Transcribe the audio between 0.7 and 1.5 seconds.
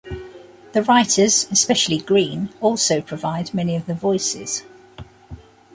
The writers,